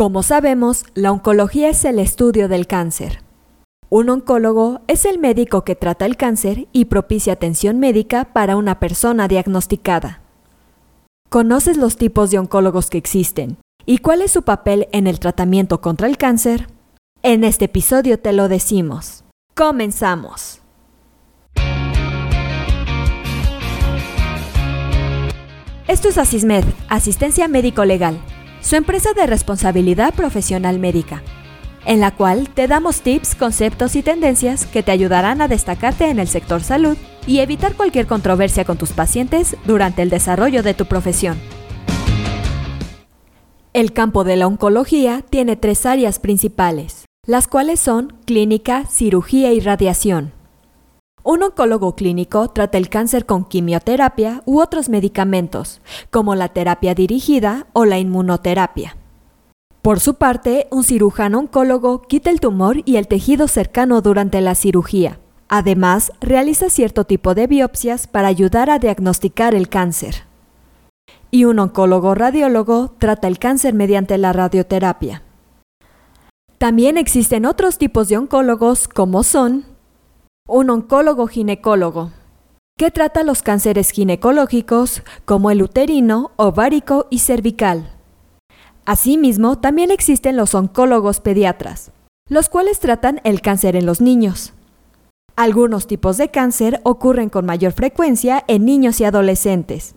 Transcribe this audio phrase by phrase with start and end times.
[0.00, 3.22] Como sabemos, la oncología es el estudio del cáncer.
[3.90, 8.80] Un oncólogo es el médico que trata el cáncer y propicia atención médica para una
[8.80, 10.22] persona diagnosticada.
[11.28, 15.82] ¿Conoces los tipos de oncólogos que existen y cuál es su papel en el tratamiento
[15.82, 16.68] contra el cáncer?
[17.22, 19.24] En este episodio te lo decimos.
[19.54, 20.62] Comenzamos.
[25.86, 28.18] Esto es Asismed, Asistencia Médico Legal
[28.60, 31.22] su empresa de responsabilidad profesional médica,
[31.86, 36.18] en la cual te damos tips, conceptos y tendencias que te ayudarán a destacarte en
[36.18, 40.86] el sector salud y evitar cualquier controversia con tus pacientes durante el desarrollo de tu
[40.86, 41.38] profesión.
[43.72, 49.60] El campo de la oncología tiene tres áreas principales, las cuales son clínica, cirugía y
[49.60, 50.32] radiación.
[51.22, 57.66] Un oncólogo clínico trata el cáncer con quimioterapia u otros medicamentos, como la terapia dirigida
[57.74, 58.96] o la inmunoterapia.
[59.82, 64.54] Por su parte, un cirujano oncólogo quita el tumor y el tejido cercano durante la
[64.54, 65.18] cirugía.
[65.48, 70.24] Además, realiza cierto tipo de biopsias para ayudar a diagnosticar el cáncer.
[71.30, 75.22] Y un oncólogo radiólogo trata el cáncer mediante la radioterapia.
[76.58, 79.64] También existen otros tipos de oncólogos como son
[80.50, 82.10] un oncólogo ginecólogo,
[82.76, 87.90] que trata los cánceres ginecológicos como el uterino, ovárico y cervical.
[88.84, 91.92] Asimismo, también existen los oncólogos pediatras,
[92.28, 94.52] los cuales tratan el cáncer en los niños.
[95.36, 99.94] Algunos tipos de cáncer ocurren con mayor frecuencia en niños y adolescentes.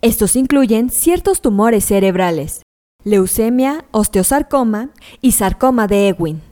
[0.00, 2.62] Estos incluyen ciertos tumores cerebrales,
[3.04, 4.90] leucemia, osteosarcoma
[5.20, 6.47] y sarcoma de Ewing.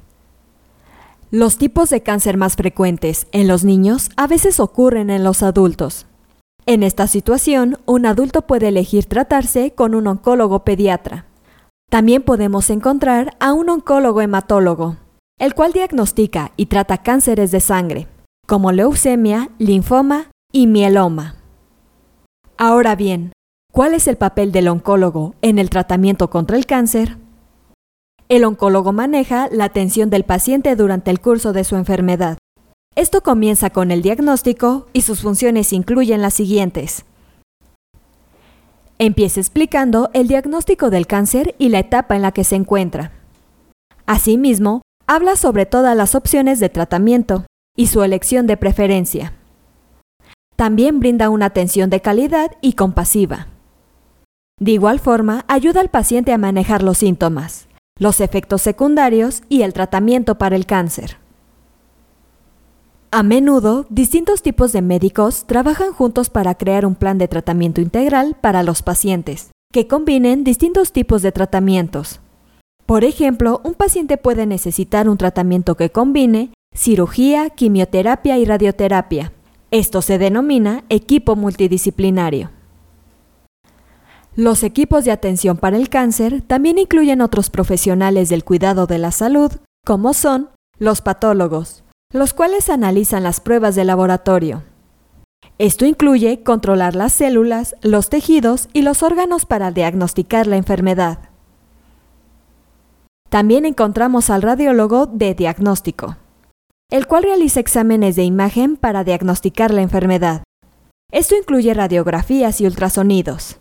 [1.38, 6.06] Los tipos de cáncer más frecuentes en los niños a veces ocurren en los adultos.
[6.64, 11.26] En esta situación, un adulto puede elegir tratarse con un oncólogo pediatra.
[11.90, 14.96] También podemos encontrar a un oncólogo hematólogo,
[15.38, 18.06] el cual diagnostica y trata cánceres de sangre,
[18.46, 21.34] como leucemia, linfoma y mieloma.
[22.56, 23.32] Ahora bien,
[23.70, 27.18] ¿cuál es el papel del oncólogo en el tratamiento contra el cáncer?
[28.28, 32.38] El oncólogo maneja la atención del paciente durante el curso de su enfermedad.
[32.96, 37.04] Esto comienza con el diagnóstico y sus funciones incluyen las siguientes.
[38.98, 43.12] Empieza explicando el diagnóstico del cáncer y la etapa en la que se encuentra.
[44.06, 49.34] Asimismo, habla sobre todas las opciones de tratamiento y su elección de preferencia.
[50.56, 53.48] También brinda una atención de calidad y compasiva.
[54.58, 57.65] De igual forma, ayuda al paciente a manejar los síntomas
[57.98, 61.16] los efectos secundarios y el tratamiento para el cáncer.
[63.10, 68.36] A menudo, distintos tipos de médicos trabajan juntos para crear un plan de tratamiento integral
[68.40, 72.20] para los pacientes, que combinen distintos tipos de tratamientos.
[72.84, 79.32] Por ejemplo, un paciente puede necesitar un tratamiento que combine cirugía, quimioterapia y radioterapia.
[79.70, 82.50] Esto se denomina equipo multidisciplinario.
[84.36, 89.10] Los equipos de atención para el cáncer también incluyen otros profesionales del cuidado de la
[89.10, 89.50] salud,
[89.82, 94.62] como son los patólogos, los cuales analizan las pruebas de laboratorio.
[95.56, 101.30] Esto incluye controlar las células, los tejidos y los órganos para diagnosticar la enfermedad.
[103.30, 106.18] También encontramos al radiólogo de diagnóstico,
[106.90, 110.42] el cual realiza exámenes de imagen para diagnosticar la enfermedad.
[111.10, 113.60] Esto incluye radiografías y ultrasonidos.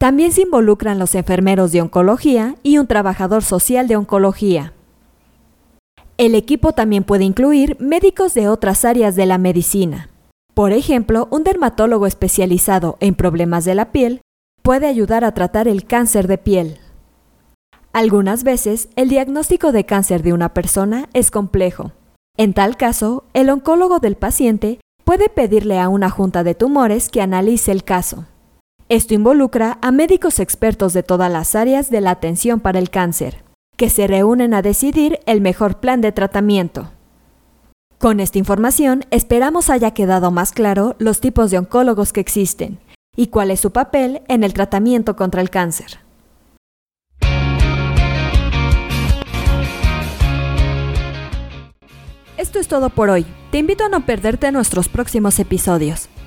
[0.00, 4.72] También se involucran los enfermeros de oncología y un trabajador social de oncología.
[6.16, 10.08] El equipo también puede incluir médicos de otras áreas de la medicina.
[10.54, 14.22] Por ejemplo, un dermatólogo especializado en problemas de la piel
[14.62, 16.78] puede ayudar a tratar el cáncer de piel.
[17.92, 21.92] Algunas veces, el diagnóstico de cáncer de una persona es complejo.
[22.38, 27.20] En tal caso, el oncólogo del paciente puede pedirle a una junta de tumores que
[27.20, 28.24] analice el caso.
[28.90, 33.44] Esto involucra a médicos expertos de todas las áreas de la atención para el cáncer,
[33.76, 36.90] que se reúnen a decidir el mejor plan de tratamiento.
[37.98, 42.80] Con esta información esperamos haya quedado más claro los tipos de oncólogos que existen
[43.14, 46.00] y cuál es su papel en el tratamiento contra el cáncer.
[52.36, 53.24] Esto es todo por hoy.
[53.52, 56.08] Te invito a no perderte nuestros próximos episodios.